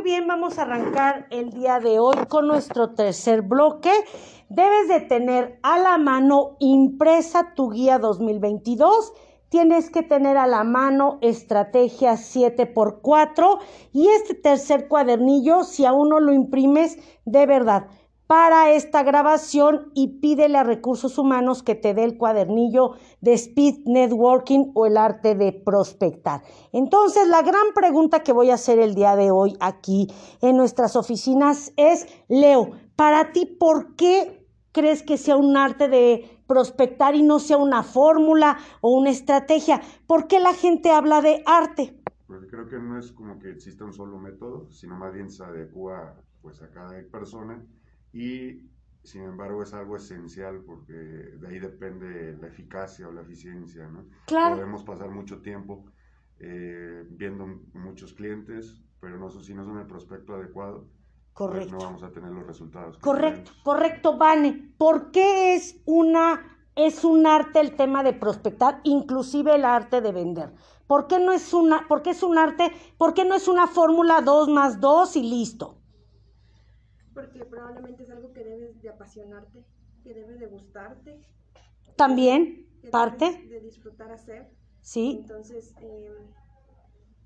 [0.00, 3.92] Muy bien, vamos a arrancar el día de hoy con nuestro tercer bloque.
[4.48, 9.12] Debes de tener a la mano impresa tu guía 2022.
[9.50, 13.58] Tienes que tener a la mano estrategia 7x4
[13.92, 17.88] y este tercer cuadernillo, si aún no lo imprimes, de verdad,
[18.30, 23.86] para esta grabación y pídele a recursos humanos que te dé el cuadernillo de Speed
[23.86, 26.40] Networking o el arte de prospectar.
[26.72, 30.06] Entonces, la gran pregunta que voy a hacer el día de hoy aquí
[30.42, 36.40] en nuestras oficinas es, Leo, para ti, ¿por qué crees que sea un arte de
[36.46, 39.80] prospectar y no sea una fórmula o una estrategia?
[40.06, 42.00] ¿Por qué la gente habla de arte?
[42.28, 45.42] Porque creo que no es como que exista un solo método, sino más bien se
[45.42, 47.60] adecua pues a cada persona
[48.12, 48.70] y
[49.02, 54.04] sin embargo es algo esencial porque de ahí depende la eficacia o la eficiencia, ¿no?
[54.26, 54.56] Claro.
[54.56, 55.84] Podemos pasar mucho tiempo
[56.38, 60.86] eh, viendo muchos clientes, pero no, si no son el prospecto adecuado,
[61.34, 62.98] pues no vamos a tener los resultados.
[62.98, 63.62] Correcto, queremos.
[63.62, 64.74] correcto, Vane.
[64.76, 70.12] ¿Por qué es una es un arte el tema de prospectar, inclusive el arte de
[70.12, 70.54] vender?
[70.86, 73.66] ¿Por qué no es una, por qué es un arte, por qué no es una
[73.66, 75.79] fórmula 2 más 2 y listo?
[77.14, 79.64] Porque probablemente es algo que debes de apasionarte,
[80.02, 81.20] que debe de gustarte,
[81.96, 84.48] También, que parte, debes de disfrutar hacer.
[84.82, 86.12] sí, Entonces, eh,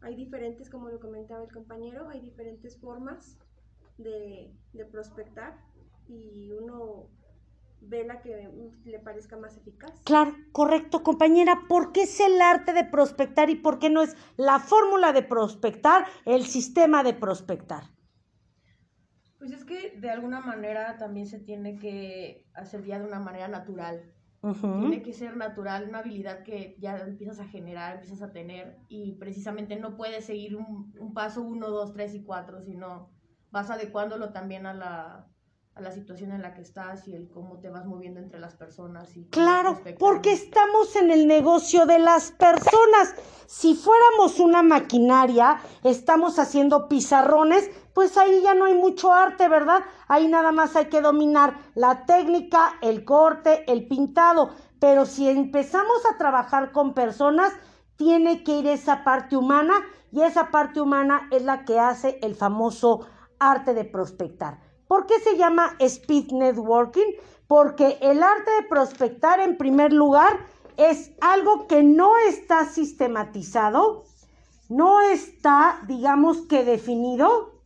[0.01, 3.39] hay diferentes, como lo comentaba el compañero, hay diferentes formas
[3.99, 5.59] de, de prospectar
[6.09, 7.09] y uno
[7.81, 8.51] ve la que
[8.85, 9.93] le parezca más eficaz.
[10.05, 11.65] claro, correcto, compañera.
[11.69, 15.23] ¿Por qué es el arte de prospectar y por qué no es la fórmula de
[15.23, 17.85] prospectar, el sistema de prospectar?
[19.45, 23.47] Pues es que de alguna manera también se tiene que hacer ya de una manera
[23.47, 24.11] natural.
[24.41, 29.17] Tiene que ser natural, una habilidad que ya empiezas a generar, empiezas a tener y
[29.17, 33.11] precisamente no puedes seguir un, un paso uno, dos, tres y cuatro, sino
[33.51, 35.29] vas adecuándolo también a la,
[35.77, 38.55] a la situación en la que estás y el cómo te vas moviendo entre las
[38.55, 39.17] personas.
[39.17, 43.15] Y Claro, porque estamos en el negocio de las personas.
[43.47, 49.81] Si fuéramos una maquinaria, estamos haciendo pizarrones, pues ahí ya no hay mucho arte, ¿verdad?
[50.07, 54.51] Ahí nada más hay que dominar la técnica, el corte, el pintado.
[54.79, 57.53] Pero si empezamos a trabajar con personas,
[57.97, 59.75] tiene que ir esa parte humana
[60.13, 63.07] y esa parte humana es la que hace el famoso
[63.41, 64.74] arte de prospectar.
[64.95, 67.15] ¿Por qué se llama speed networking?
[67.49, 70.47] Porque el arte de prospectar en primer lugar
[70.77, 74.05] es algo que no está sistematizado,
[74.69, 77.61] no está, digamos que definido,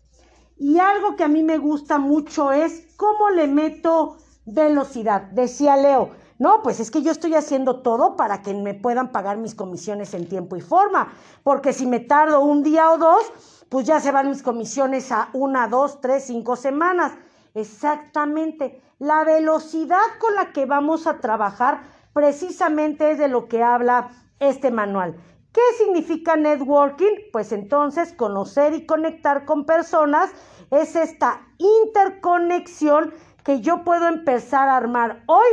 [0.56, 4.16] y algo que a mí me gusta mucho es cómo le meto
[4.47, 5.21] velocidad.
[5.25, 9.38] Decía Leo, no, pues es que yo estoy haciendo todo para que me puedan pagar
[9.38, 11.12] mis comisiones en tiempo y forma,
[11.43, 13.32] porque si me tardo un día o dos,
[13.69, 17.12] pues ya se van mis comisiones a una, dos, tres, cinco semanas.
[17.54, 18.81] Exactamente.
[18.98, 21.82] La velocidad con la que vamos a trabajar
[22.12, 25.16] precisamente es de lo que habla este manual.
[25.53, 27.31] ¿Qué significa networking?
[27.32, 30.31] Pues entonces conocer y conectar con personas
[30.71, 33.12] es esta interconexión
[33.44, 35.47] que yo puedo empezar a armar hoy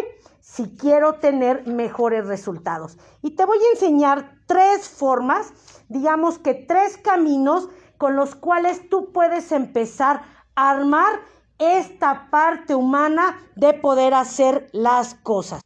[0.45, 2.99] si quiero tener mejores resultados.
[3.23, 5.51] Y te voy a enseñar tres formas,
[5.89, 7.67] digamos que tres caminos
[7.97, 10.21] con los cuales tú puedes empezar
[10.55, 11.19] a armar
[11.57, 15.61] esta parte humana de poder hacer las cosas.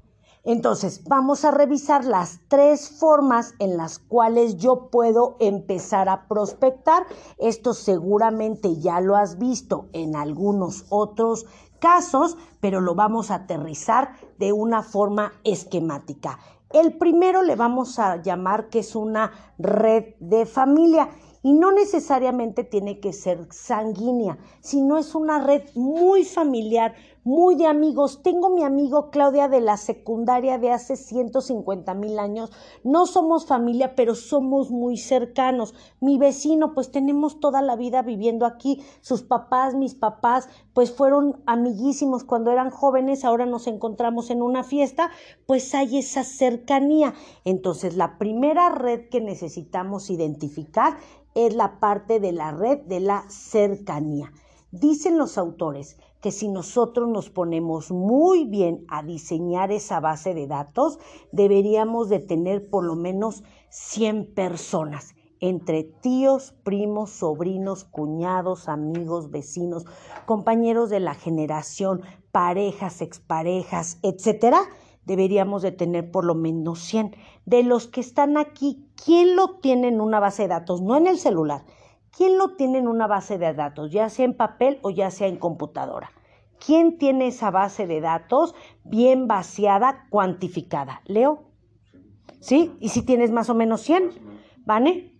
[0.46, 7.06] Entonces, vamos a revisar las tres formas en las cuales yo puedo empezar a prospectar.
[7.38, 11.46] Esto seguramente ya lo has visto en algunos otros
[11.80, 16.40] casos, pero lo vamos a aterrizar de una forma esquemática.
[16.72, 21.10] El primero le vamos a llamar que es una red de familia
[21.42, 26.94] y no necesariamente tiene que ser sanguínea, sino es una red muy familiar,
[27.30, 28.24] muy de amigos.
[28.24, 32.52] Tengo mi amigo Claudia de la secundaria de hace 150 mil años.
[32.84, 35.76] No somos familia, pero somos muy cercanos.
[36.00, 38.84] Mi vecino, pues tenemos toda la vida viviendo aquí.
[39.02, 43.24] Sus papás, mis papás, pues fueron amiguísimos cuando eran jóvenes.
[43.24, 45.12] Ahora nos encontramos en una fiesta,
[45.46, 47.14] pues hay esa cercanía.
[47.46, 50.98] Entonces, la primera red que necesitamos identificar
[51.36, 54.34] es la parte de la red de la cercanía.
[54.72, 60.48] Dicen los autores que si nosotros nos ponemos muy bien a diseñar esa base de
[60.48, 61.00] datos,
[61.32, 69.86] deberíamos de tener por lo menos 100 personas entre tíos, primos, sobrinos, cuñados, amigos, vecinos,
[70.26, 72.02] compañeros de la generación,
[72.32, 74.60] parejas, exparejas, etcétera,
[75.06, 77.16] deberíamos de tener por lo menos 100.
[77.46, 80.82] De los que están aquí, ¿quién lo tiene en una base de datos?
[80.82, 81.64] No en el celular.
[82.16, 85.28] ¿Quién lo tiene en una base de datos, ya sea en papel o ya sea
[85.28, 86.12] en computadora?
[86.64, 91.02] ¿Quién tiene esa base de datos bien vaciada, cuantificada?
[91.06, 91.44] Leo.
[92.40, 92.74] ¿Sí?
[92.80, 94.12] ¿Y si tienes más o menos 100?
[94.66, 95.14] ¿Vale?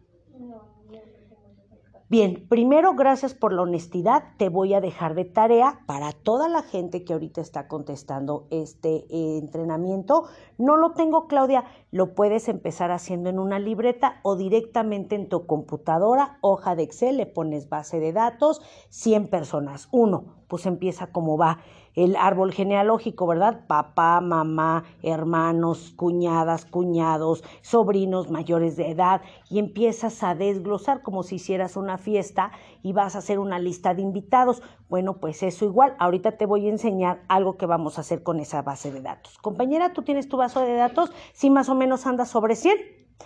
[2.12, 4.24] Bien, primero, gracias por la honestidad.
[4.38, 9.06] Te voy a dejar de tarea para toda la gente que ahorita está contestando este
[9.12, 10.24] eh, entrenamiento.
[10.58, 11.66] No lo tengo, Claudia.
[11.92, 17.18] Lo puedes empezar haciendo en una libreta o directamente en tu computadora, hoja de Excel,
[17.18, 18.60] le pones base de datos,
[18.90, 19.88] 100 personas.
[19.92, 21.60] Uno, pues empieza como va
[21.96, 23.66] el árbol genealógico, ¿verdad?
[23.68, 31.36] Papá, mamá, hermanos, cuñadas, cuñados, sobrinos mayores de edad y empiezas a desglosar como si
[31.36, 32.52] hicieras una fiesta
[32.82, 34.62] y vas a hacer una lista de invitados.
[34.90, 35.96] Bueno, pues eso igual.
[36.00, 39.38] Ahorita te voy a enseñar algo que vamos a hacer con esa base de datos.
[39.40, 41.12] Compañera, ¿tú tienes tu base de datos?
[41.34, 42.78] ¿Sí más o menos andas sobre 100?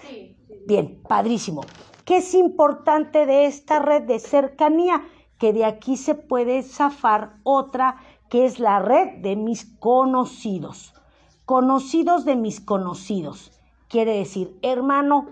[0.02, 0.38] Sí.
[0.66, 1.62] Bien, padrísimo.
[2.06, 5.04] ¿Qué es importante de esta red de cercanía?
[5.38, 7.98] Que de aquí se puede zafar otra
[8.34, 10.96] que es la red de mis conocidos.
[11.46, 13.52] Conocidos de mis conocidos.
[13.90, 15.28] Quiere decir, hermano,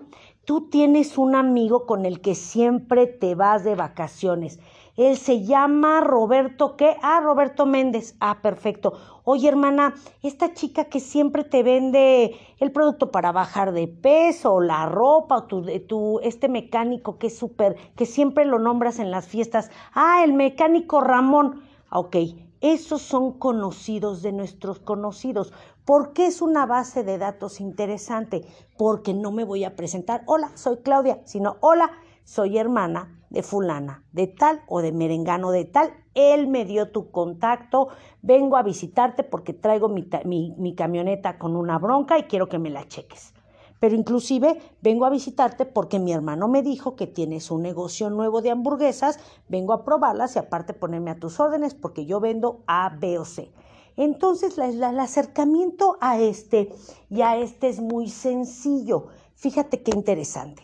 [0.45, 4.59] tú tienes un amigo con el que siempre te vas de vacaciones.
[4.97, 6.95] Él se llama Roberto, ¿qué?
[7.01, 8.15] Ah, Roberto Méndez.
[8.19, 8.93] Ah, perfecto.
[9.23, 14.85] Oye, hermana, esta chica que siempre te vende el producto para bajar de peso, la
[14.85, 19.27] ropa, o tu, tu, este mecánico que es súper, que siempre lo nombras en las
[19.27, 19.71] fiestas.
[19.91, 21.63] Ah, el mecánico Ramón.
[21.89, 22.15] Ok,
[22.61, 25.51] esos son conocidos de nuestros conocidos.
[25.83, 28.45] ¿Por qué es una base de datos interesante?
[28.77, 31.91] Porque no me voy a presentar, hola, soy Claudia, sino, hola,
[32.23, 35.91] soy hermana de fulana, de tal o de merengano de tal.
[36.13, 37.87] Él me dio tu contacto,
[38.21, 42.59] vengo a visitarte porque traigo mi, mi, mi camioneta con una bronca y quiero que
[42.59, 43.33] me la cheques
[43.81, 48.43] pero inclusive vengo a visitarte porque mi hermano me dijo que tienes un negocio nuevo
[48.43, 49.19] de hamburguesas,
[49.49, 53.25] vengo a probarlas y aparte ponerme a tus órdenes porque yo vendo A, B o
[53.25, 53.51] C.
[53.97, 56.71] Entonces el acercamiento a este
[57.09, 59.07] y a este es muy sencillo.
[59.33, 60.61] Fíjate qué interesante.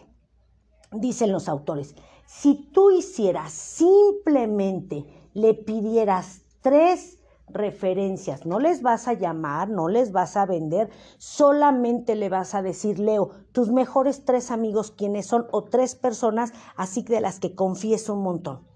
[0.92, 1.96] Dicen los autores,
[2.28, 7.18] si tú hicieras simplemente, le pidieras tres
[7.48, 8.46] referencias.
[8.46, 13.00] No les vas a llamar, no les vas a vender, solamente le vas a decir,
[13.00, 15.48] Leo, tus mejores tres amigos, ¿quiénes son?
[15.52, 18.68] O tres personas, así de las que confieso un montón.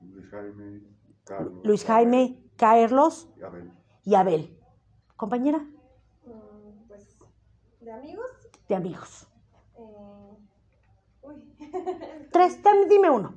[0.00, 0.82] Luis Jaime,
[1.24, 1.64] Carlos.
[1.64, 3.72] Luis Jaime, Carlos y Abel.
[4.04, 4.58] Y Abel.
[5.16, 5.58] ¿Compañera?
[5.58, 7.18] Mm, pues,
[7.80, 8.26] ¿de amigos?
[8.68, 9.28] De amigos.
[9.76, 10.36] Eh,
[11.22, 11.56] uy.
[12.32, 12.58] Tres,
[12.88, 13.34] dime uno.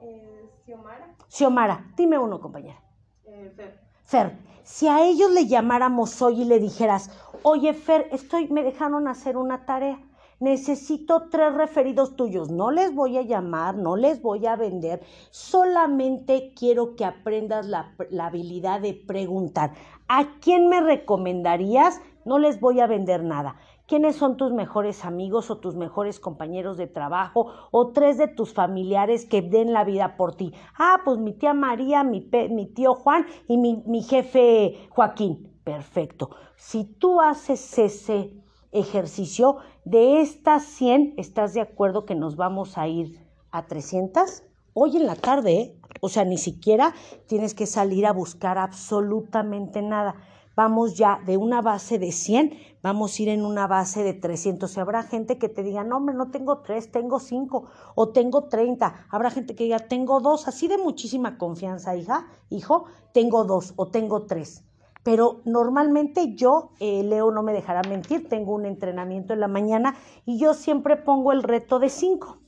[0.00, 1.16] Eh, Xiomara.
[1.28, 2.82] Xiomara, dime uno, compañera.
[3.24, 3.85] Eh, Fer.
[4.06, 7.10] Fer, si a ellos le llamáramos hoy y le dijeras,
[7.42, 9.98] oye Fer, estoy, me dejaron hacer una tarea,
[10.38, 16.52] necesito tres referidos tuyos, no les voy a llamar, no les voy a vender, solamente
[16.54, 19.72] quiero que aprendas la, la habilidad de preguntar,
[20.06, 22.00] ¿a quién me recomendarías?
[22.24, 23.56] No les voy a vender nada
[23.86, 28.52] quiénes son tus mejores amigos o tus mejores compañeros de trabajo o tres de tus
[28.52, 30.52] familiares que den la vida por ti.
[30.78, 35.52] Ah, pues mi tía María, mi, mi tío Juan y mi, mi jefe Joaquín.
[35.64, 36.30] Perfecto.
[36.56, 38.32] Si tú haces ese
[38.72, 43.20] ejercicio, de estas 100, ¿estás de acuerdo que nos vamos a ir
[43.52, 44.42] a 300?
[44.74, 45.76] Hoy en la tarde, ¿eh?
[46.00, 46.92] O sea, ni siquiera
[47.26, 50.16] tienes que salir a buscar absolutamente nada
[50.56, 54.74] vamos ya de una base de 100, vamos a ir en una base de 300.
[54.74, 58.44] Y habrá gente que te diga, no, hombre, no tengo tres, tengo cinco o tengo
[58.44, 59.06] 30.
[59.10, 63.88] Habrá gente que diga, tengo dos, así de muchísima confianza, hija, hijo, tengo dos o
[63.88, 64.64] tengo tres.
[65.02, 69.94] Pero normalmente yo, eh, Leo no me dejará mentir, tengo un entrenamiento en la mañana
[70.24, 72.38] y yo siempre pongo el reto de 5.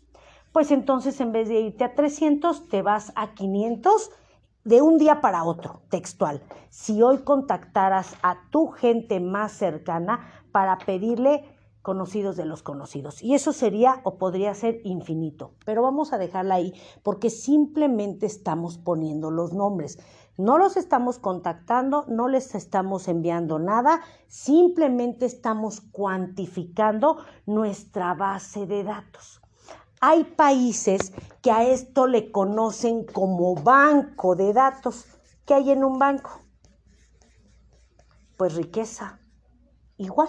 [0.50, 4.10] Pues entonces en vez de irte a 300, te vas a 500
[4.64, 10.78] de un día para otro, textual, si hoy contactaras a tu gente más cercana para
[10.78, 11.44] pedirle
[11.82, 13.22] conocidos de los conocidos.
[13.22, 18.76] Y eso sería o podría ser infinito, pero vamos a dejarla ahí porque simplemente estamos
[18.76, 19.98] poniendo los nombres.
[20.36, 28.84] No los estamos contactando, no les estamos enviando nada, simplemente estamos cuantificando nuestra base de
[28.84, 29.37] datos.
[30.00, 31.12] Hay países
[31.42, 35.06] que a esto le conocen como banco de datos.
[35.44, 36.30] ¿Qué hay en un banco?
[38.36, 39.18] Pues riqueza.
[39.96, 40.28] Igual.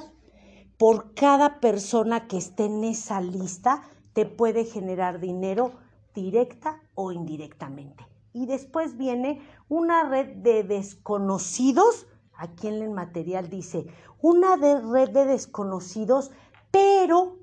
[0.77, 3.83] Por cada persona que esté en esa lista,
[4.13, 5.73] te puede generar dinero
[6.15, 8.07] directa o indirectamente.
[8.33, 12.07] Y después viene una red de desconocidos.
[12.33, 13.85] Aquí en el material dice,
[14.21, 16.31] una red de desconocidos,
[16.71, 17.38] pero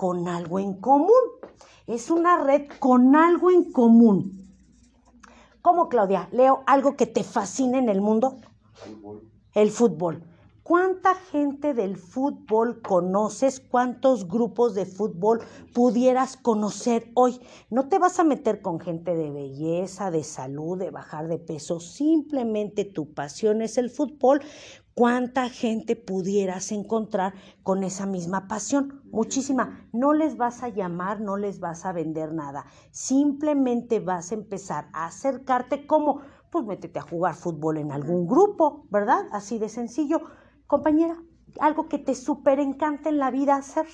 [0.00, 1.10] con algo en común.
[1.86, 4.48] Es una red con algo en común.
[5.60, 6.26] ¿Cómo, Claudia?
[6.32, 8.38] Leo, algo que te fascina en el mundo.
[9.52, 10.24] El fútbol.
[10.62, 13.60] ¿Cuánta gente del fútbol conoces?
[13.60, 15.40] ¿Cuántos grupos de fútbol
[15.74, 17.38] pudieras conocer hoy?
[17.68, 21.78] No te vas a meter con gente de belleza, de salud, de bajar de peso.
[21.78, 24.40] Simplemente tu pasión es el fútbol.
[24.94, 29.02] ¿Cuánta gente pudieras encontrar con esa misma pasión?
[29.12, 29.88] Muchísima.
[29.92, 32.66] No les vas a llamar, no les vas a vender nada.
[32.90, 38.86] Simplemente vas a empezar a acercarte como, pues métete a jugar fútbol en algún grupo,
[38.90, 39.26] ¿verdad?
[39.32, 40.22] Así de sencillo.
[40.66, 41.22] Compañera,
[41.60, 43.86] algo que te súper encanta en la vida hacer.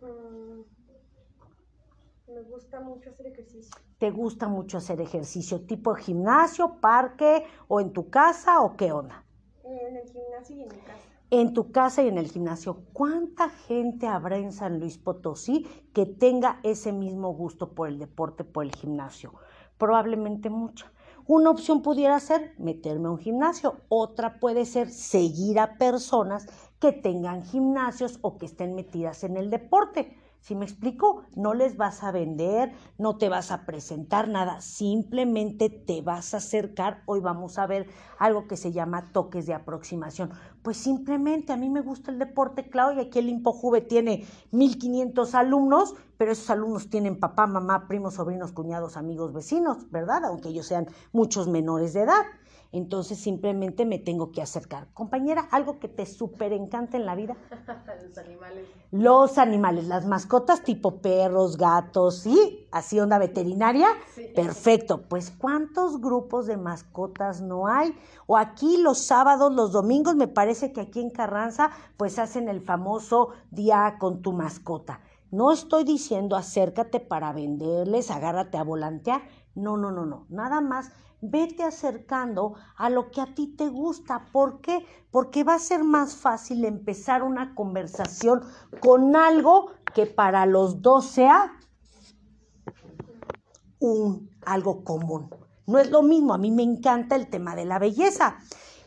[0.00, 0.62] Mm,
[2.34, 3.70] me gusta mucho hacer ejercicio.
[3.98, 5.64] ¿Te gusta mucho hacer ejercicio?
[5.66, 9.24] ¿Tipo gimnasio, parque o en tu casa o qué onda?
[10.00, 11.08] En el gimnasio y en mi casa.
[11.30, 12.84] En tu casa y en el gimnasio.
[12.94, 18.44] ¿Cuánta gente habrá en San Luis Potosí que tenga ese mismo gusto por el deporte,
[18.44, 19.34] por el gimnasio?
[19.76, 20.90] Probablemente mucha.
[21.26, 26.46] Una opción pudiera ser meterme a un gimnasio, otra puede ser seguir a personas
[26.78, 30.16] que tengan gimnasios o que estén metidas en el deporte.
[30.40, 31.22] ¿Sí me explico?
[31.36, 36.38] No les vas a vender, no te vas a presentar nada, simplemente te vas a
[36.38, 37.02] acercar.
[37.04, 37.86] Hoy vamos a ver
[38.18, 40.30] algo que se llama toques de aproximación.
[40.62, 45.34] Pues simplemente a mí me gusta el deporte, Claudia, y aquí el ImpoJuve tiene 1500
[45.34, 50.24] alumnos, pero esos alumnos tienen papá, mamá, primos, sobrinos, cuñados, amigos, vecinos, ¿verdad?
[50.24, 52.24] Aunque ellos sean muchos menores de edad.
[52.72, 54.86] Entonces simplemente me tengo que acercar.
[54.94, 57.36] Compañera, algo que te súper encanta en la vida.
[58.02, 58.68] Los animales.
[58.92, 62.68] Los animales, las mascotas tipo perros, gatos, ¿sí?
[62.70, 63.88] Así onda veterinaria.
[64.14, 64.26] Sí.
[64.34, 65.02] Perfecto.
[65.08, 67.96] Pues ¿cuántos grupos de mascotas no hay?
[68.26, 72.60] O aquí los sábados, los domingos, me parece que aquí en Carranza, pues hacen el
[72.60, 75.00] famoso día con tu mascota.
[75.32, 79.22] No estoy diciendo acércate para venderles, agárrate a volantear.
[79.54, 80.26] No, no, no, no.
[80.28, 84.26] Nada más vete acercando a lo que a ti te gusta.
[84.32, 84.84] ¿Por qué?
[85.10, 88.42] Porque va a ser más fácil empezar una conversación
[88.80, 91.52] con algo que para los dos sea
[93.78, 95.30] un algo común.
[95.66, 98.38] No es lo mismo, a mí me encanta el tema de la belleza.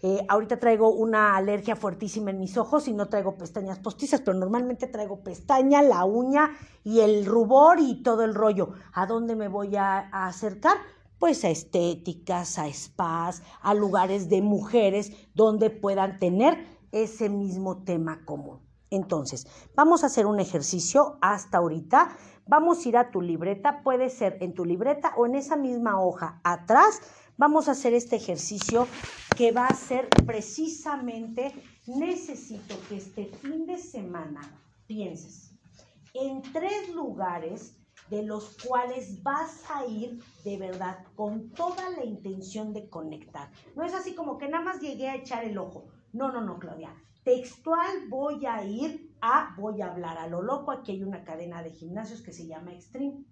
[0.01, 4.37] Eh, ahorita traigo una alergia fuertísima en mis ojos y no traigo pestañas postizas, pero
[4.37, 6.51] normalmente traigo pestaña, la uña
[6.83, 8.71] y el rubor y todo el rollo.
[8.91, 10.75] ¿A dónde me voy a, a acercar?
[11.23, 18.25] Pues a estéticas, a spas, a lugares de mujeres donde puedan tener ese mismo tema
[18.25, 18.59] común.
[18.89, 22.17] Entonces, vamos a hacer un ejercicio hasta ahorita.
[22.45, 26.01] Vamos a ir a tu libreta, puede ser en tu libreta o en esa misma
[26.01, 26.99] hoja atrás.
[27.37, 28.85] Vamos a hacer este ejercicio
[29.37, 31.53] que va a ser precisamente,
[31.87, 34.41] necesito que este fin de semana
[34.87, 35.51] pienses
[36.13, 37.77] en tres lugares
[38.09, 43.49] de los cuales vas a ir de verdad con toda la intención de conectar.
[43.75, 45.85] No es así como que nada más llegué a echar el ojo.
[46.11, 46.95] No, no, no, Claudia.
[47.23, 50.71] Textual voy a ir a, voy a hablar a lo loco.
[50.71, 53.23] Aquí hay una cadena de gimnasios que se llama Extreme.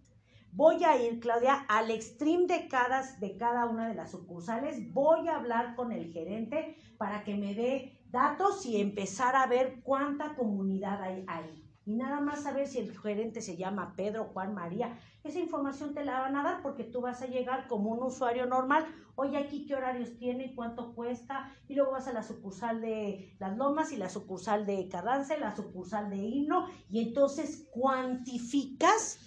[0.54, 4.94] Voy a ir, Claudia, al extreme de cada, de cada una de las sucursales.
[4.94, 9.82] Voy a hablar con el gerente para que me dé datos y empezar a ver
[9.82, 11.71] cuánta comunidad hay ahí.
[11.86, 15.00] Y nada más saber si el gerente se llama Pedro, Juan, María.
[15.24, 18.46] Esa información te la van a dar porque tú vas a llegar como un usuario
[18.46, 18.86] normal.
[19.16, 21.52] Oye, aquí qué horarios tiene, cuánto cuesta.
[21.68, 25.40] Y luego vas a la sucursal de Las Lomas y la sucursal de Carranza y
[25.40, 26.68] la sucursal de Himno.
[26.90, 29.20] Y entonces cuantificas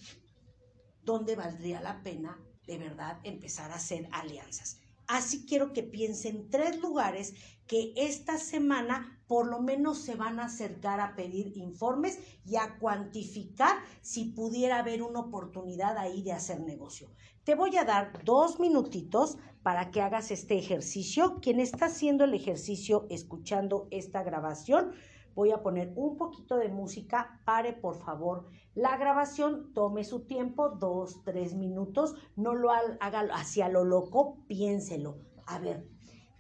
[1.03, 4.81] dónde valdría la pena de verdad empezar a hacer alianzas.
[5.07, 7.35] Así quiero que piensen tres lugares
[7.67, 12.79] que esta semana por lo menos se van a acercar a pedir informes y a
[12.79, 17.09] cuantificar si pudiera haber una oportunidad ahí de hacer negocio.
[17.45, 21.41] Te voy a dar dos minutitos para que hagas este ejercicio.
[21.41, 24.93] Quien está haciendo el ejercicio escuchando esta grabación,
[25.35, 27.41] voy a poner un poquito de música.
[27.45, 29.73] Pare, por favor, la grabación.
[29.75, 32.15] Tome su tiempo, dos, tres minutos.
[32.37, 35.19] No lo haga hacia lo loco, piénselo.
[35.47, 35.87] A ver,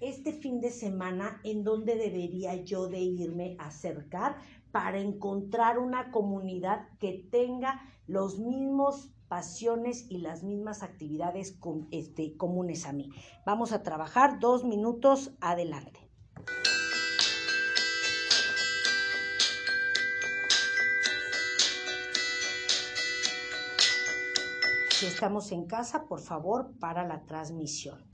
[0.04, 4.36] este fin de semana, ¿en dónde debería yo de irme a acercar
[4.70, 11.58] para encontrar una comunidad que tenga los mismos pasiones y las mismas actividades
[11.90, 13.08] este, comunes a mí?
[13.46, 16.00] Vamos a trabajar dos minutos adelante.
[24.90, 28.13] Si estamos en casa, por favor, para la transmisión.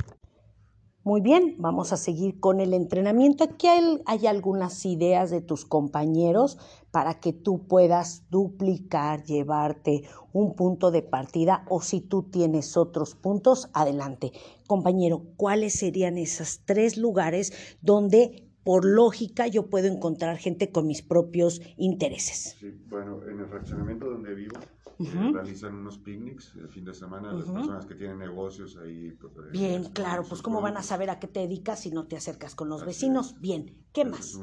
[1.02, 3.44] Muy bien, vamos a seguir con el entrenamiento.
[3.44, 6.58] Aquí hay, algunas ideas de tus compañeros
[6.90, 10.02] para que tú puedas duplicar, llevarte
[10.34, 14.32] un punto de partida o si tú tienes otros puntos, adelante.
[14.66, 21.00] Compañero, ¿cuáles serían esos tres lugares donde por lógica yo puedo encontrar gente con mis
[21.00, 22.56] propios intereses?
[22.60, 24.60] Sí, bueno, en el fraccionamiento donde vivo
[25.00, 29.12] eh, realizan unos picnics el fin de semana, las personas que tienen negocios ahí.
[29.12, 32.06] Pues, eh, Bien, claro, pues cómo van a saber a qué te dedicas si no
[32.06, 33.40] te acercas con los vecinos.
[33.40, 34.38] Bien, ¿qué más?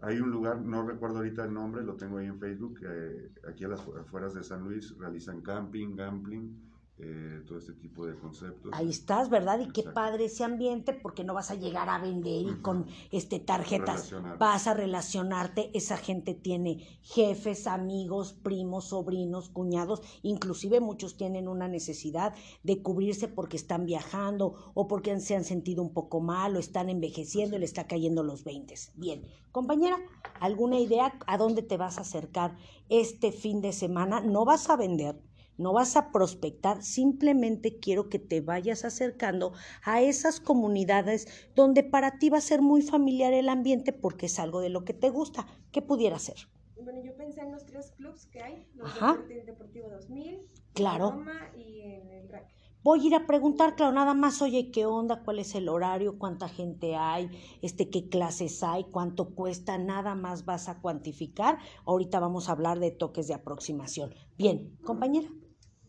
[0.00, 3.64] Hay un lugar, no recuerdo ahorita el nombre, lo tengo ahí en Facebook, eh, aquí
[3.64, 6.56] a las afueras de San Luis realizan camping, gambling,
[7.00, 8.72] eh, todo este tipo de conceptos.
[8.74, 9.60] Ahí estás, ¿verdad?
[9.60, 13.38] Y qué padre ese ambiente porque no vas a llegar a vender y con este
[13.38, 15.70] tarjetas vas a relacionarte.
[15.74, 23.28] Esa gente tiene jefes, amigos, primos, sobrinos, cuñados, inclusive muchos tienen una necesidad de cubrirse
[23.28, 27.60] porque están viajando o porque se han sentido un poco mal o están envejeciendo y
[27.60, 28.74] le está cayendo los 20.
[28.94, 29.96] Bien, compañera,
[30.40, 32.56] ¿alguna idea a dónde te vas a acercar
[32.88, 34.20] este fin de semana?
[34.20, 35.27] No vas a vender
[35.58, 39.52] no vas a prospectar, simplemente quiero que te vayas acercando
[39.84, 44.38] a esas comunidades donde para ti va a ser muy familiar el ambiente porque es
[44.38, 45.46] algo de lo que te gusta.
[45.72, 46.36] ¿Qué pudiera ser?
[46.80, 49.18] Bueno, yo pensé en los tres clubs que hay, los Ajá.
[49.44, 51.10] Deportivo 2000, claro.
[51.10, 52.48] Roma y en el RAC.
[52.84, 55.22] Voy a ir a preguntar, claro, nada más, oye, ¿qué onda?
[55.24, 56.16] ¿Cuál es el horario?
[56.16, 57.28] ¿Cuánta gente hay?
[57.60, 58.84] Este, ¿Qué clases hay?
[58.84, 59.76] ¿Cuánto cuesta?
[59.76, 61.58] Nada más vas a cuantificar.
[61.84, 64.14] Ahorita vamos a hablar de toques de aproximación.
[64.38, 65.28] Bien, compañera.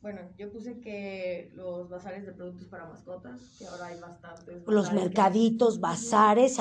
[0.02, 4.64] Bueno, yo puse que los bazares de productos para mascotas, que ahora hay bastantes.
[4.66, 6.58] Los mercaditos, bazares,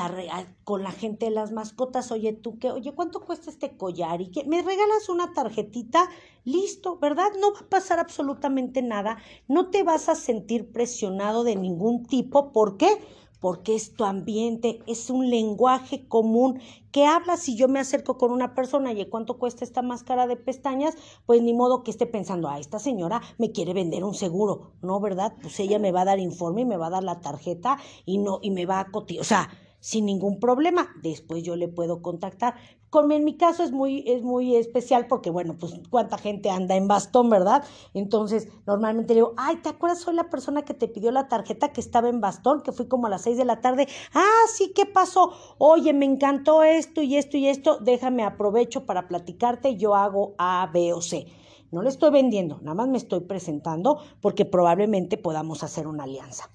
[0.65, 4.21] con la gente de las mascotas, oye tú, que, oye, ¿cuánto cuesta este collar?
[4.21, 6.09] Y que me regalas una tarjetita,
[6.45, 7.29] listo, ¿verdad?
[7.41, 12.53] No va a pasar absolutamente nada, no te vas a sentir presionado de ningún tipo,
[12.53, 12.89] ¿por qué?
[12.89, 13.18] porque
[13.67, 18.55] es tu ambiente, es un lenguaje común que habla si yo me acerco con una
[18.55, 22.59] persona y cuánto cuesta esta máscara de pestañas, pues ni modo que esté pensando, ah,
[22.59, 24.99] esta señora me quiere vender un seguro, ¿no?
[25.01, 25.35] ¿Verdad?
[25.41, 28.19] Pues ella me va a dar informe y me va a dar la tarjeta y
[28.19, 30.89] no, y me va a cotizar, o sea, sin ningún problema.
[31.03, 32.55] Después yo le puedo contactar.
[32.91, 36.75] Con, en mi caso es muy, es muy especial porque, bueno, pues cuánta gente anda
[36.75, 37.63] en bastón, ¿verdad?
[37.93, 40.01] Entonces, normalmente le digo, ay, ¿te acuerdas?
[40.01, 43.07] Soy la persona que te pidió la tarjeta que estaba en bastón, que fui como
[43.07, 43.87] a las seis de la tarde.
[44.15, 45.33] Ah, sí, ¿qué pasó?
[45.59, 47.79] Oye, me encantó esto y esto y esto.
[47.79, 49.77] Déjame aprovecho para platicarte.
[49.77, 51.27] Yo hago A, B o C.
[51.71, 56.49] No le estoy vendiendo, nada más me estoy presentando porque probablemente podamos hacer una alianza.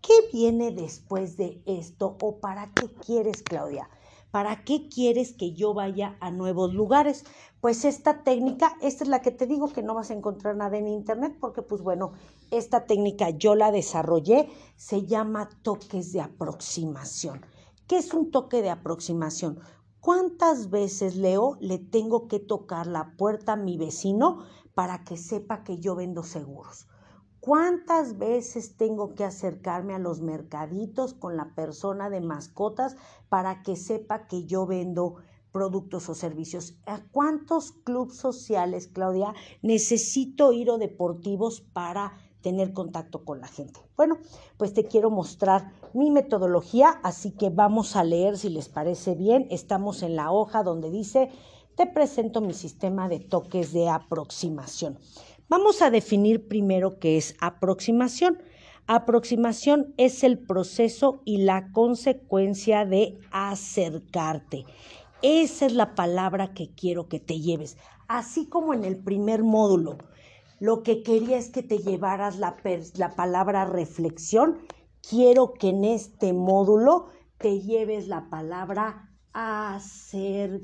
[0.00, 3.90] ¿Qué viene después de esto o para qué quieres, Claudia?
[4.30, 7.24] ¿Para qué quieres que yo vaya a nuevos lugares?
[7.60, 10.76] Pues esta técnica, esta es la que te digo que no vas a encontrar nada
[10.76, 12.12] en internet porque pues bueno,
[12.50, 17.44] esta técnica yo la desarrollé, se llama toques de aproximación.
[17.86, 19.60] ¿Qué es un toque de aproximación?
[20.00, 25.64] ¿Cuántas veces, Leo, le tengo que tocar la puerta a mi vecino para que sepa
[25.64, 26.86] que yo vendo seguros?
[27.46, 32.96] ¿Cuántas veces tengo que acercarme a los mercaditos con la persona de mascotas
[33.28, 35.14] para que sepa que yo vendo
[35.52, 36.74] productos o servicios?
[36.86, 39.32] ¿A cuántos clubes sociales, Claudia,
[39.62, 43.78] necesito ir o deportivos para tener contacto con la gente?
[43.96, 44.18] Bueno,
[44.56, 49.46] pues te quiero mostrar mi metodología, así que vamos a leer si les parece bien.
[49.50, 51.30] Estamos en la hoja donde dice,
[51.76, 54.98] te presento mi sistema de toques de aproximación.
[55.48, 58.42] Vamos a definir primero qué es aproximación.
[58.88, 64.64] Aproximación es el proceso y la consecuencia de acercarte.
[65.22, 67.76] Esa es la palabra que quiero que te lleves.
[68.08, 69.98] Así como en el primer módulo,
[70.58, 72.56] lo que quería es que te llevaras la,
[72.96, 74.58] la palabra reflexión,
[75.08, 80.60] quiero que en este módulo te lleves la palabra acercarte.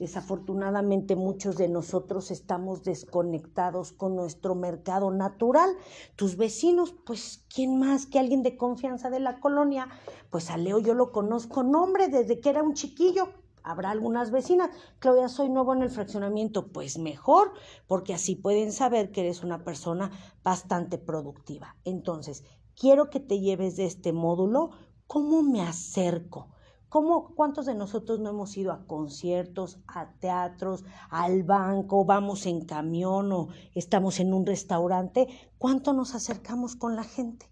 [0.00, 5.76] Desafortunadamente muchos de nosotros estamos desconectados con nuestro mercado natural.
[6.16, 9.88] Tus vecinos, pues, ¿quién más que alguien de confianza de la colonia?
[10.30, 13.28] Pues a Leo yo lo conozco nombre desde que era un chiquillo.
[13.62, 14.70] Habrá algunas vecinas.
[15.00, 16.72] Claudia, soy nuevo en el fraccionamiento.
[16.72, 17.52] Pues mejor,
[17.86, 21.76] porque así pueden saber que eres una persona bastante productiva.
[21.84, 22.42] Entonces,
[22.74, 24.70] quiero que te lleves de este módulo
[25.06, 26.48] cómo me acerco
[26.90, 32.64] ¿Cómo, ¿Cuántos de nosotros no hemos ido a conciertos, a teatros, al banco, vamos en
[32.64, 35.28] camión o estamos en un restaurante?
[35.56, 37.46] ¿Cuánto nos acercamos con la gente?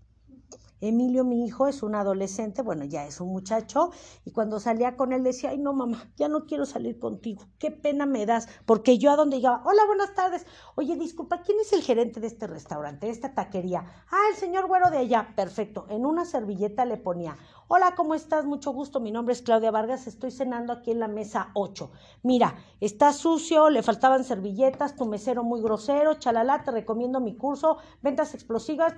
[0.81, 3.91] Emilio, mi hijo, es un adolescente, bueno, ya es un muchacho,
[4.25, 7.73] y cuando salía con él decía, ay, no, mamá, ya no quiero salir contigo, qué
[7.73, 10.47] pena me das, porque yo a donde llegaba, hola, buenas tardes,
[10.77, 13.85] oye, disculpa, ¿quién es el gerente de este restaurante, de esta taquería?
[14.09, 17.37] Ah, el señor güero de allá, perfecto, en una servilleta le ponía,
[17.71, 18.47] Hola, ¿cómo estás?
[18.47, 18.99] Mucho gusto.
[18.99, 20.07] Mi nombre es Claudia Vargas.
[20.07, 21.91] Estoy cenando aquí en la mesa 8.
[22.23, 27.77] Mira, está sucio, le faltaban servilletas, tu mesero muy grosero, chalala, te recomiendo mi curso,
[28.01, 28.95] ventas explosivas,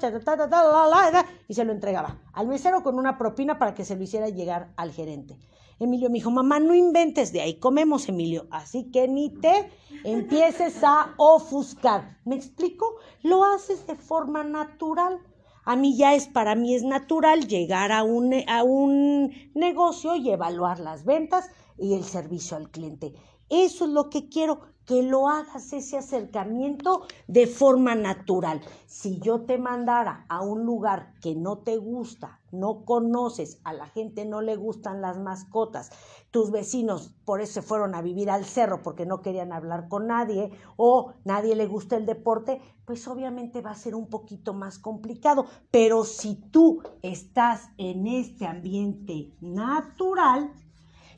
[1.48, 4.72] y se lo entregaba al mesero con una propina para que se lo hiciera llegar
[4.76, 5.36] al gerente.
[5.80, 8.46] Emilio me dijo, mamá, no inventes, de ahí comemos, Emilio.
[8.52, 9.72] Así que ni te
[10.04, 12.18] empieces a ofuscar.
[12.24, 12.98] ¿Me explico?
[13.22, 15.18] Lo haces de forma natural.
[15.64, 20.30] A mí ya es, para mí es natural llegar a un, a un negocio y
[20.30, 23.12] evaluar las ventas y el servicio al cliente.
[23.48, 28.60] Eso es lo que quiero, que lo hagas ese acercamiento de forma natural.
[28.88, 33.86] Si yo te mandara a un lugar que no te gusta, no conoces, a la
[33.86, 35.92] gente no le gustan las mascotas,
[36.32, 40.50] tus vecinos por eso fueron a vivir al cerro porque no querían hablar con nadie
[40.76, 45.46] o nadie le gusta el deporte, pues obviamente va a ser un poquito más complicado.
[45.70, 50.52] Pero si tú estás en este ambiente natural,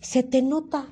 [0.03, 0.89] se te nota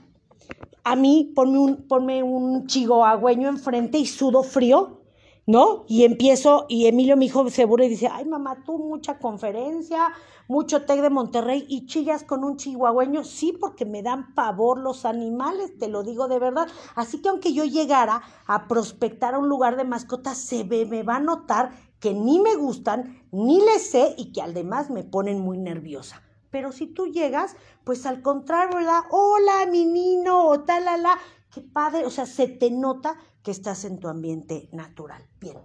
[0.85, 5.01] a mí ponme un, ponme un chihuahueño enfrente y sudo frío,
[5.47, 5.85] ¿no?
[5.89, 10.09] Y empiezo, y Emilio, mi hijo, se burla y dice, ay mamá, tú mucha conferencia,
[10.49, 13.25] mucho TEC de Monterrey y chillas con un chihuahueño.
[13.25, 16.69] Sí, porque me dan pavor los animales, te lo digo de verdad.
[16.95, 21.03] Así que aunque yo llegara a prospectar a un lugar de mascotas, se ve, me
[21.03, 25.41] va a notar que ni me gustan, ni les sé y que además me ponen
[25.41, 26.23] muy nerviosa.
[26.51, 29.03] Pero si tú llegas, pues al contrario, ¿verdad?
[29.11, 31.19] Hola, mi niño, o talala,
[31.53, 35.23] qué padre, o sea, se te nota que estás en tu ambiente natural.
[35.41, 35.57] Bien,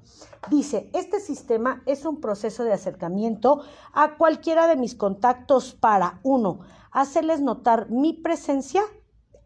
[0.49, 6.59] dice, este sistema es un proceso de acercamiento a cualquiera de mis contactos para, uno,
[6.91, 8.83] hacerles notar mi presencia.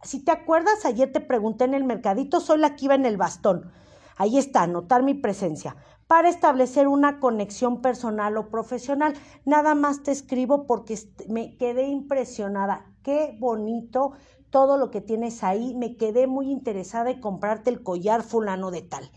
[0.03, 3.17] Si te acuerdas, ayer te pregunté en el mercadito, soy la que iba en el
[3.17, 3.71] bastón.
[4.17, 5.75] Ahí está, notar mi presencia
[6.09, 9.13] para establecer una conexión personal o profesional.
[9.45, 12.83] Nada más te escribo porque me quedé impresionada.
[13.03, 14.13] Qué bonito
[14.49, 15.75] todo lo que tienes ahí.
[15.75, 19.11] Me quedé muy interesada en comprarte el collar fulano de tal.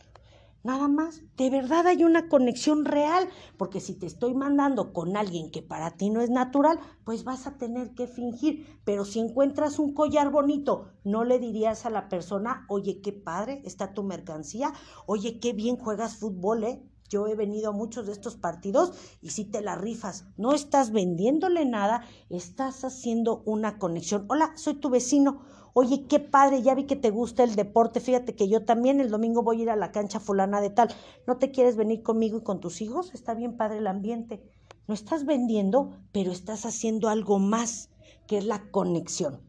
[0.64, 5.51] Nada más, de verdad hay una conexión real, porque si te estoy mandando con alguien
[5.51, 8.81] que para ti no es natural, pues vas a tener que fingir.
[8.85, 13.61] Pero si encuentras un collar bonito, no le dirías a la persona, oye, qué padre
[13.64, 14.72] está tu mercancía,
[15.07, 16.83] oye, qué bien juegas fútbol, ¿eh?
[17.09, 20.92] Yo he venido a muchos de estos partidos y si te la rifas, no estás
[20.92, 24.27] vendiéndole nada, estás haciendo una conexión.
[24.29, 25.42] Hola, soy tu vecino
[25.74, 28.00] Oye, qué padre, ya vi que te gusta el deporte.
[28.00, 30.88] Fíjate que yo también el domingo voy a ir a la cancha fulana de tal.
[31.26, 33.14] ¿No te quieres venir conmigo y con tus hijos?
[33.14, 34.42] Está bien padre el ambiente.
[34.87, 37.88] No estás vendiendo, pero estás haciendo algo más,
[38.26, 39.40] que es la conexión.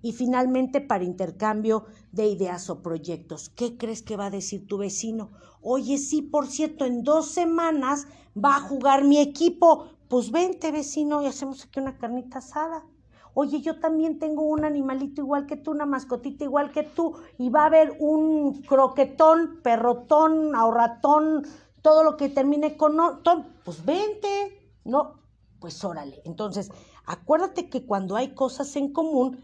[0.00, 4.78] Y finalmente, para intercambio de ideas o proyectos, ¿qué crees que va a decir tu
[4.78, 5.30] vecino?
[5.60, 9.86] Oye, sí, por cierto, en dos semanas va a jugar mi equipo.
[10.08, 12.84] Pues vente, vecino, y hacemos aquí una carnita asada
[13.34, 17.48] oye, yo también tengo un animalito igual que tú, una mascotita igual que tú, y
[17.50, 21.46] va a haber un croquetón, perrotón, ahorratón,
[21.82, 25.20] todo lo que termine con ton, pues vente, no,
[25.60, 26.22] pues órale.
[26.24, 26.70] Entonces,
[27.06, 29.38] acuérdate que cuando hay cosas en común,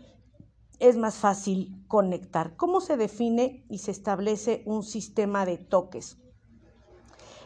[0.78, 2.56] es más fácil conectar.
[2.56, 6.18] ¿Cómo se define y se establece un sistema de toques?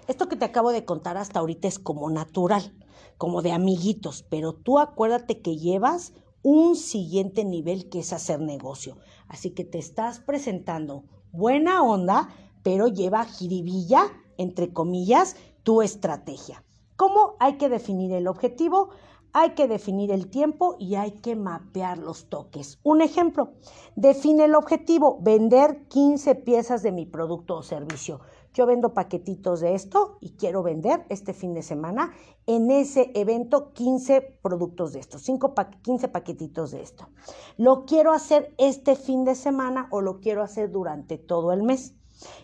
[0.08, 2.74] Esto que te acabo de contar hasta ahorita es como natural,
[3.16, 8.98] como de amiguitos, pero tú acuérdate que llevas un siguiente nivel que es hacer negocio.
[9.28, 12.28] Así que te estás presentando buena onda,
[12.62, 14.04] pero lleva jiribilla,
[14.36, 16.64] entre comillas, tu estrategia.
[16.96, 18.90] ¿Cómo hay que definir el objetivo?
[19.32, 22.78] Hay que definir el tiempo y hay que mapear los toques.
[22.82, 23.52] Un ejemplo,
[23.96, 28.20] define el objetivo, vender 15 piezas de mi producto o servicio
[28.54, 32.12] yo vendo paquetitos de esto y quiero vender este fin de semana
[32.46, 37.08] en ese evento 15 productos de esto, 5 15 paquetitos de esto.
[37.56, 41.94] Lo quiero hacer este fin de semana o lo quiero hacer durante todo el mes.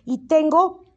[0.05, 0.88] Y tengo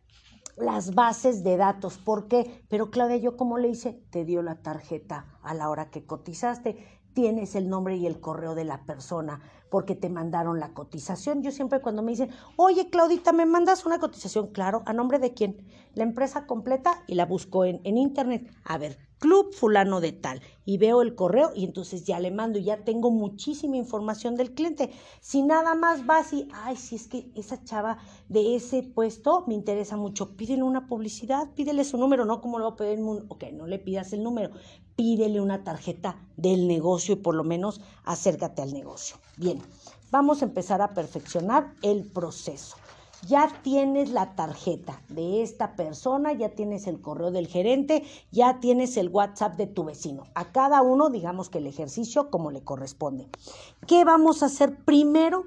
[0.61, 1.97] las bases de datos.
[1.97, 2.63] ¿Por qué?
[2.69, 4.01] Pero Claudia, ¿yo cómo le hice?
[4.09, 6.77] Te dio la tarjeta a la hora que cotizaste.
[7.13, 11.41] Tienes el nombre y el correo de la persona porque te mandaron la cotización.
[11.41, 14.47] Yo siempre cuando me dicen, oye Claudita, ¿me mandas una cotización?
[14.47, 15.65] Claro, ¿a nombre de quién?
[15.95, 18.51] La empresa completa y la busco en, internet.
[18.65, 22.59] A ver, club fulano de tal y veo el correo y entonces ya le mando
[22.59, 24.91] y ya tengo muchísima información del cliente.
[25.21, 29.53] Si nada más vas y, ay, si es que esa chava de ese puesto me
[29.53, 33.45] interesa mucho, pídele una publicidad, pídele su número, no como lo va a pedir, ok,
[33.53, 34.51] no le pidas el número,
[34.95, 39.17] pídele una tarjeta del negocio y por lo menos acércate al negocio.
[39.37, 39.60] Bien,
[40.11, 42.77] vamos a empezar a perfeccionar el proceso
[43.27, 48.97] ya tienes la tarjeta de esta persona, ya tienes el correo del gerente, ya tienes
[48.97, 50.23] el WhatsApp de tu vecino.
[50.33, 53.29] A cada uno, digamos que el ejercicio como le corresponde.
[53.87, 55.45] ¿Qué vamos a hacer primero?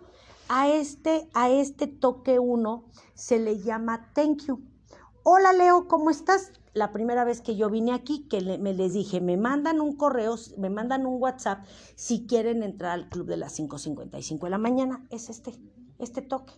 [0.48, 4.61] A este, a este toque uno se le llama thank you.
[5.22, 6.53] Hola Leo, ¿cómo estás?
[6.74, 10.37] La primera vez que yo vine aquí, que me les dije, me mandan un correo,
[10.58, 15.06] me mandan un WhatsApp si quieren entrar al club de las 5.55 de la mañana.
[15.10, 15.54] Es este,
[15.98, 16.52] este toque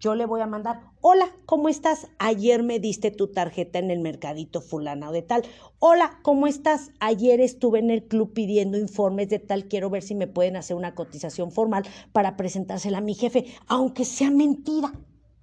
[0.00, 2.06] yo le voy a mandar, hola, ¿cómo estás?
[2.18, 5.42] Ayer me diste tu tarjeta en el mercadito fulana o de tal.
[5.80, 6.92] Hola, ¿cómo estás?
[7.00, 10.76] Ayer estuve en el club pidiendo informes de tal, quiero ver si me pueden hacer
[10.76, 14.92] una cotización formal para presentársela a mi jefe, aunque sea mentira.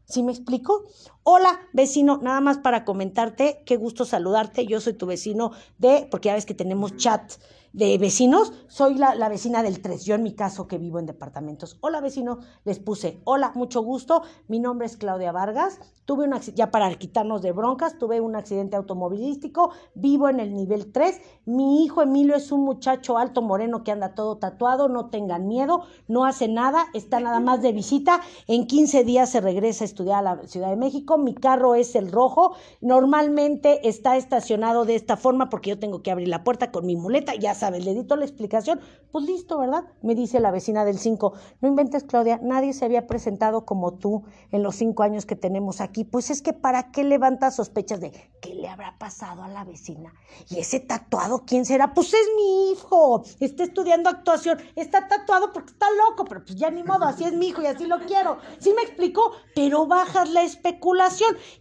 [0.06, 0.84] ¿Sí me explico?
[1.28, 4.68] Hola, vecino, nada más para comentarte, qué gusto saludarte.
[4.68, 7.32] Yo soy tu vecino de, porque ya ves que tenemos chat
[7.76, 11.78] de vecinos, soy la, vecina del 3, yo en mi caso que vivo en departamentos.
[11.82, 16.72] Hola vecino, les puse, hola, mucho gusto, mi nombre es Claudia Vargas, tuve un ya
[16.72, 22.02] para quitarnos de broncas, tuve un accidente automovilístico, vivo en el nivel 3, mi hijo
[22.02, 26.48] Emilio es un muchacho alto moreno que anda todo tatuado, no tengan miedo, no hace
[26.48, 30.48] nada, está nada más de visita, en 15 días se regresa a estudiar a la
[30.48, 35.72] Ciudad de México, mi carro es el rojo, normalmente está estacionado de esta forma porque
[35.72, 38.80] yo tengo que abrir la puerta con mi muleta, ya sabes, le edito la explicación,
[39.12, 39.86] pues listo, ¿verdad?
[40.02, 44.24] Me dice la vecina del 5, no inventes Claudia, nadie se había presentado como tú
[44.52, 48.12] en los cinco años que tenemos aquí, pues es que para qué levantas sospechas de
[48.42, 50.14] qué le habrá pasado a la vecina.
[50.50, 51.94] Y ese tatuado, ¿quién será?
[51.94, 56.70] Pues es mi hijo, está estudiando actuación, está tatuado porque está loco, pero pues ya
[56.70, 58.38] ni modo, así es mi hijo y así lo quiero.
[58.60, 59.32] ¿Sí me explicó?
[59.56, 61.05] Pero bajas la especulación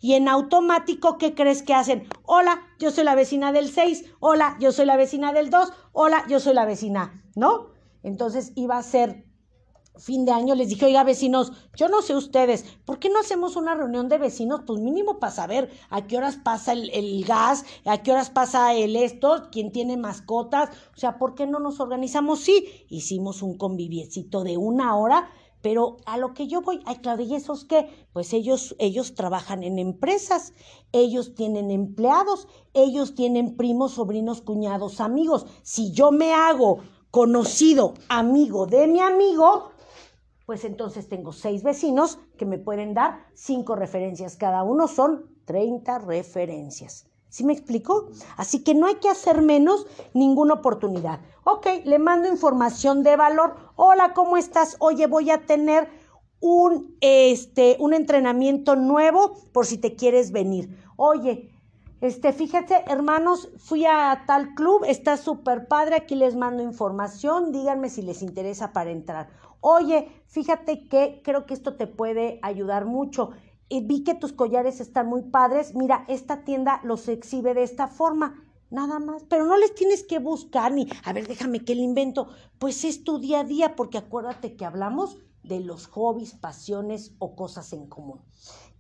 [0.01, 2.09] y en automático, ¿qué crees que hacen?
[2.25, 6.25] Hola, yo soy la vecina del 6, hola, yo soy la vecina del 2, hola,
[6.29, 7.69] yo soy la vecina, ¿no?
[8.03, 9.25] Entonces iba a ser
[9.97, 13.55] fin de año, les dije, oiga, vecinos, yo no sé ustedes, ¿por qué no hacemos
[13.55, 14.63] una reunión de vecinos?
[14.67, 18.97] Pues mínimo para saber a qué horas pasa el, gas, a qué horas pasa el
[18.97, 22.41] esto, quién tiene mascotas, o sea, ¿por qué no nos organizamos?
[22.41, 25.31] Sí, hicimos un conviviecito de una hora
[25.65, 27.89] pero a lo que yo voy, ay, Claudia, ¿y esos qué?
[28.13, 30.53] Pues ellos, ellos trabajan en empresas,
[30.93, 35.47] ellos tienen empleados, ellos tienen primos, sobrinos, cuñados, amigos.
[35.63, 39.71] Si yo me hago conocido amigo de mi amigo,
[40.45, 44.37] pues entonces tengo seis vecinos que me pueden dar cinco referencias.
[44.37, 47.07] Cada uno son 30 referencias.
[47.35, 48.11] ¿Sí me explico?
[48.37, 51.19] Así que no hay que hacer menos ninguna oportunidad.
[51.43, 53.57] Ok, le mando información de valor.
[53.75, 54.77] Hola, ¿cómo estás?
[54.79, 55.89] Oye, voy a tener
[56.39, 60.79] un, este, un entrenamiento nuevo por si te quieres venir.
[60.95, 61.51] Oye,
[62.01, 67.89] este, fíjate, hermanos, fui a tal club, está súper padre, aquí les mando información, díganme
[67.91, 69.29] si les interesa para entrar.
[69.59, 73.31] Oye, fíjate que creo que esto te puede ayudar mucho
[73.71, 78.43] vi que tus collares están muy padres, mira, esta tienda los exhibe de esta forma,
[78.71, 82.29] nada más, pero no les tienes que buscar ni, a ver, déjame que le invento,
[82.59, 87.37] pues es tu día a día, porque acuérdate que hablamos de los hobbies, pasiones o
[87.37, 88.21] cosas en común.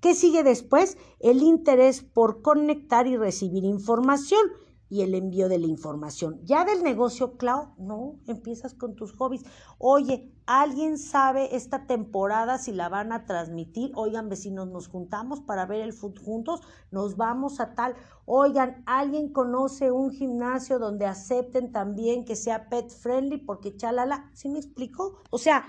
[0.00, 0.98] ¿Qué sigue después?
[1.20, 4.40] El interés por conectar y recibir información
[4.88, 6.40] y el envío de la información.
[6.44, 9.44] Ya del negocio, Clau, no, empiezas con tus hobbies.
[9.78, 13.92] Oye, ¿alguien sabe esta temporada si la van a transmitir?
[13.94, 17.94] Oigan, vecinos, nos juntamos para ver el food juntos, nos vamos a tal.
[18.26, 23.38] Oigan, ¿alguien conoce un gimnasio donde acepten también que sea pet friendly?
[23.38, 25.22] Porque chalala, ¿sí me explico?
[25.30, 25.64] O sea,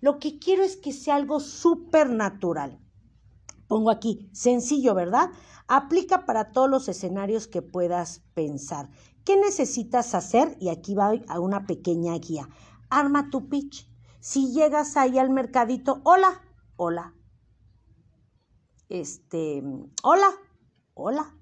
[0.00, 2.78] lo que quiero es que sea algo súper natural.
[3.68, 5.30] Pongo aquí, sencillo, ¿verdad?
[5.66, 8.90] Aplica para todos los escenarios que puedas pensar.
[9.24, 10.56] ¿Qué necesitas hacer?
[10.60, 12.48] Y aquí va a una pequeña guía.
[12.90, 13.88] Arma tu pitch.
[14.20, 16.42] Si llegas ahí al mercadito, hola,
[16.76, 17.14] hola.
[18.88, 19.62] Este,
[20.02, 20.30] hola,
[20.94, 21.34] hola.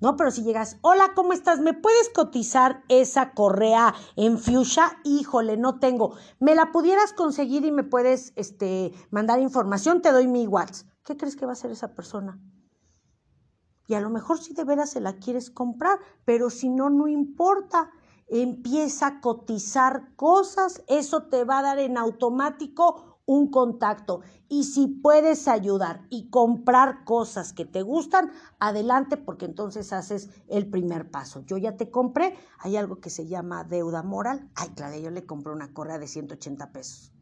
[0.00, 1.60] No, pero si llegas, hola, ¿cómo estás?
[1.60, 4.98] ¿Me puedes cotizar esa correa en fuchsia?
[5.04, 6.14] Híjole, no tengo.
[6.40, 10.02] ¿Me la pudieras conseguir y me puedes este, mandar información?
[10.02, 10.88] Te doy mi WhatsApp.
[11.04, 12.38] ¿Qué crees que va a hacer esa persona?
[13.86, 17.08] Y a lo mejor si de veras se la quieres comprar, pero si no, no
[17.08, 17.90] importa.
[18.26, 24.22] empieza a cotizar cosas, eso te va a dar en automático un contacto.
[24.48, 30.70] Y si puedes ayudar y comprar cosas que te gustan, adelante porque entonces haces el
[30.70, 31.40] primer paso.
[31.46, 34.50] Yo ya te compré, hay algo que se llama deuda moral.
[34.54, 37.12] Ay, claro, yo le compré una correa de 180 pesos.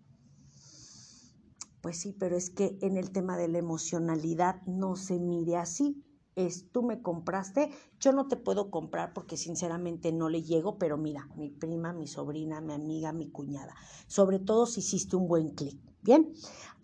[1.81, 6.05] Pues sí, pero es que en el tema de la emocionalidad no se mire así
[6.37, 10.97] es tú me compraste, yo no te puedo comprar porque sinceramente no le llego, pero
[10.97, 13.75] mira, mi prima, mi sobrina, mi amiga, mi cuñada,
[14.07, 15.79] sobre todo si hiciste un buen clic.
[16.03, 16.33] Bien,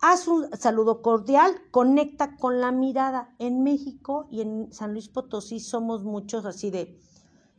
[0.01, 3.35] haz un saludo cordial, conecta con la mirada.
[3.37, 6.97] En México y en San Luis Potosí somos muchos así de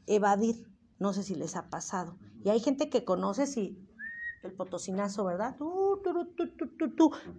[0.07, 0.67] evadir,
[0.99, 2.17] no sé si les ha pasado.
[2.43, 3.87] Y hay gente que conoce si
[4.43, 5.57] el potosinazo, ¿verdad?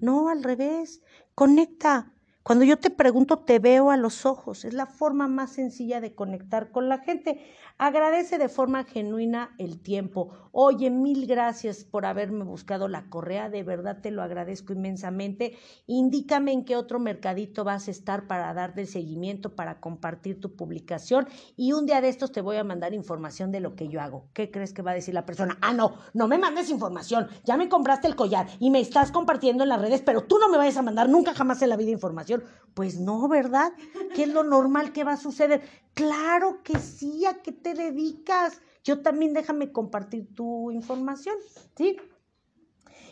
[0.01, 1.01] no, al revés,
[1.33, 4.65] conecta cuando yo te pregunto, te veo a los ojos.
[4.65, 7.39] Es la forma más sencilla de conectar con la gente.
[7.77, 10.31] Agradece de forma genuina el tiempo.
[10.51, 13.49] Oye, mil gracias por haberme buscado la correa.
[13.49, 15.55] De verdad te lo agradezco inmensamente.
[15.85, 21.27] Indícame en qué otro mercadito vas a estar para darte seguimiento, para compartir tu publicación.
[21.55, 24.25] Y un día de estos te voy a mandar información de lo que yo hago.
[24.33, 25.59] ¿Qué crees que va a decir la persona?
[25.61, 27.27] Ah, no, no me mandes información.
[27.45, 30.49] Ya me compraste el collar y me estás compartiendo en las redes, pero tú no
[30.49, 32.30] me vayas a mandar nunca jamás en la vida información
[32.73, 33.73] pues no, ¿verdad?
[34.15, 35.61] ¿Qué es lo normal que va a suceder?
[35.93, 38.61] Claro que sí, ¿a qué te dedicas?
[38.83, 41.35] Yo también déjame compartir tu información,
[41.75, 41.97] ¿sí?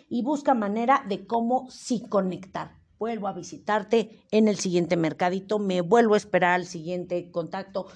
[0.07, 5.79] Y busca manera de cómo sí conectar vuelvo a visitarte en el siguiente mercadito, me
[5.79, 7.87] vuelvo a esperar al siguiente contacto.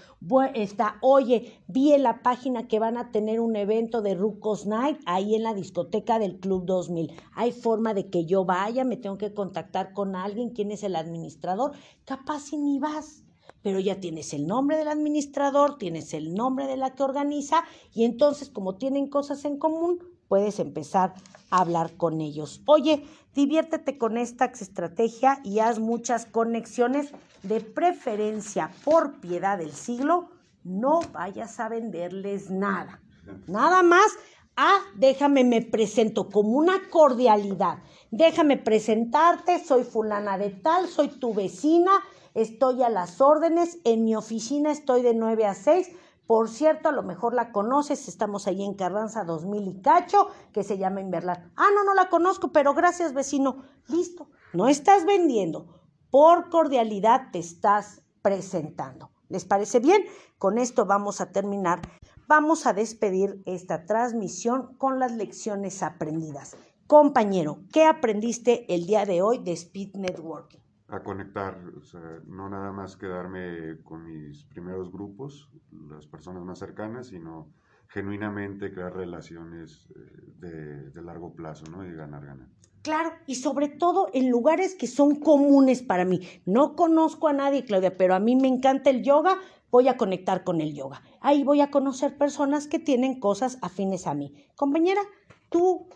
[0.56, 4.98] Está, oye, vi en la página que van a tener un evento de Rucos Night
[5.06, 7.12] ahí en la discoteca del Club 2000.
[7.34, 10.96] Hay forma de que yo vaya, me tengo que contactar con alguien, quién es el
[10.96, 11.74] administrador,
[12.06, 13.24] capaz si ni vas.
[13.62, 17.64] Pero ya tienes el nombre del administrador, tienes el nombre de la que organiza
[17.94, 21.14] y entonces como tienen cosas en común, puedes empezar
[21.50, 22.62] a hablar con ellos.
[22.66, 23.06] Oye,
[23.36, 27.12] diviértete con esta estrategia y haz muchas conexiones,
[27.44, 30.30] de preferencia por piedad del siglo,
[30.64, 33.02] no vayas a venderles nada.
[33.48, 34.08] Nada más,
[34.56, 37.80] ah, déjame, me presento como una cordialidad.
[38.12, 41.92] Déjame presentarte, soy fulana de tal, soy tu vecina,
[42.34, 45.90] estoy a las órdenes, en mi oficina estoy de 9 a 6
[46.26, 50.64] por cierto, a lo mejor la conoces, estamos ahí en Carranza 2000 y cacho, que
[50.64, 51.52] se llama Inverlar.
[51.56, 53.64] Ah, no, no la conozco, pero gracias vecino.
[53.88, 55.68] Listo, no estás vendiendo,
[56.10, 59.12] por cordialidad te estás presentando.
[59.28, 60.06] ¿Les parece bien?
[60.38, 61.82] Con esto vamos a terminar.
[62.28, 66.56] Vamos a despedir esta transmisión con las lecciones aprendidas.
[66.88, 70.63] Compañero, ¿qué aprendiste el día de hoy de Speed Networking?
[70.94, 75.50] A conectar, o sea, no nada más quedarme con mis primeros grupos,
[75.90, 77.52] las personas más cercanas, sino
[77.88, 81.84] genuinamente crear relaciones eh, de, largo plazo, ¿no?
[81.84, 82.48] Y ganar, ganar.
[82.84, 86.22] Claro, y sobre todo en lugares que son comunes para mí.
[86.46, 89.40] No conozco a nadie, Claudia, pero a mí me encanta el yoga,
[89.72, 91.02] voy a conectar con el yoga.
[91.22, 94.34] Ahí voy a conocer personas que tienen cosas afines a mí.
[94.56, 95.02] Compañera,
[95.50, 95.88] tú,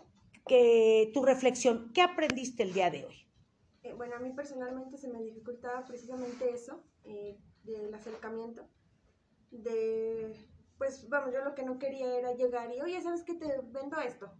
[0.46, 3.27] que, tu reflexión, ¿qué aprendiste el día de hoy?
[3.88, 8.68] Eh, bueno, a mí personalmente se me dificultaba precisamente eso, eh, del acercamiento,
[9.50, 10.34] de,
[10.76, 13.98] pues vamos, yo lo que no quería era llegar y, oye, ¿sabes qué te vendo
[14.00, 14.30] esto?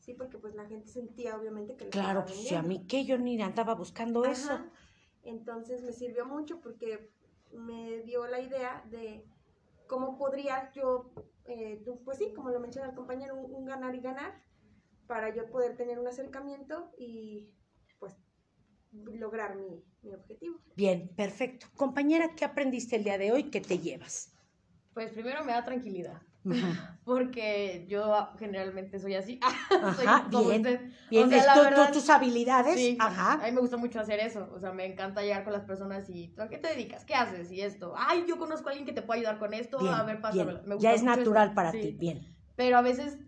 [0.00, 3.18] Sí, porque pues la gente sentía obviamente que Claro, pues si a mí que yo
[3.18, 4.58] ni andaba buscando eso.
[5.22, 7.10] Entonces me sirvió mucho porque
[7.52, 9.26] me dio la idea de
[9.86, 11.10] cómo podría yo,
[11.44, 14.40] eh, pues sí, como lo menciona el compañero, un, ganar y ganar
[15.08, 17.50] para yo poder tener un acercamiento y
[19.18, 19.82] lograr mi,
[20.12, 20.58] objetivo.
[20.76, 21.66] Bien, perfecto.
[21.76, 23.44] Compañera, ¿qué aprendiste el día de hoy?
[23.44, 24.32] ¿Qué te llevas?
[24.94, 26.22] Pues primero me da tranquilidad.
[27.04, 29.40] Porque yo generalmente soy así.
[29.82, 30.62] Ajá, bien.
[31.10, 31.30] bien.
[31.92, 32.76] tus habilidades.
[32.76, 33.34] Sí, Ajá.
[33.34, 34.48] A mí me gusta mucho hacer eso.
[34.54, 37.04] O sea, me encanta llegar con las personas y ¿a qué te dedicas?
[37.04, 37.50] ¿Qué haces?
[37.50, 37.94] Y esto.
[37.96, 39.78] Ay, yo conozco a alguien que te puede ayudar con esto.
[39.80, 40.60] a ver, pásame.
[40.78, 41.96] ya es natural para ti.
[41.98, 42.34] Bien.
[42.54, 43.18] Pero a veces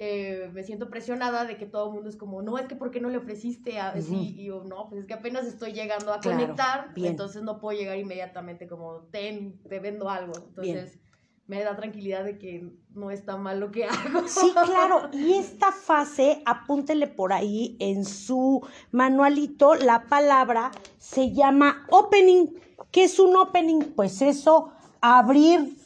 [0.00, 2.92] eh, me siento presionada de que todo el mundo es como, no, es que ¿por
[2.92, 4.36] qué no le ofreciste a sí?
[4.38, 7.98] Y yo, no, pues es que apenas estoy llegando a conectar, entonces no puedo llegar
[7.98, 10.32] inmediatamente como, ten, te vendo algo.
[10.36, 11.00] Entonces
[11.48, 14.28] me da tranquilidad de que no está mal lo que hago.
[14.28, 15.10] Sí, claro.
[15.12, 22.54] Y esta fase, apúntele por ahí en su manualito, la palabra se llama opening.
[22.92, 23.80] ¿Qué es un opening?
[23.96, 25.76] Pues eso, abrir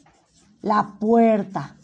[0.61, 1.77] la puerta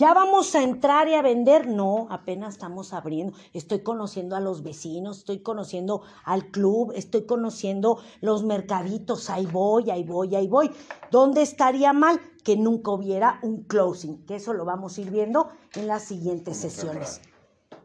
[0.00, 1.66] ¿Ya vamos a entrar y a vender?
[1.66, 3.34] No, apenas estamos abriendo.
[3.52, 9.28] Estoy conociendo a los vecinos, estoy conociendo al club, estoy conociendo los mercaditos.
[9.28, 10.70] Ahí voy, ahí voy, ahí voy.
[11.10, 12.18] ¿Dónde estaría mal?
[12.42, 16.56] que nunca hubiera un closing, que eso lo vamos a ir viendo en las siguientes
[16.56, 17.20] sesiones.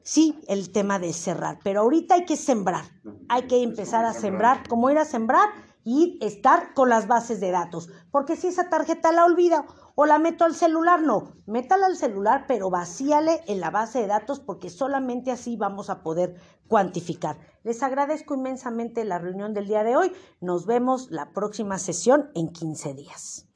[0.02, 2.86] Sí, el tema de cerrar, pero ahorita hay que sembrar,
[3.28, 5.50] hay que empezar a sembrar, como ir a sembrar
[5.84, 9.66] y estar con las bases de datos, porque si esa tarjeta la olvida
[9.96, 14.08] o la meto al celular, no, métala al celular, pero vacíale en la base de
[14.08, 16.36] datos porque solamente así vamos a poder
[16.68, 17.38] cuantificar.
[17.64, 20.12] Les agradezco inmensamente la reunión del día de hoy.
[20.41, 23.48] Nos vemos la próxima sesión en 15 días.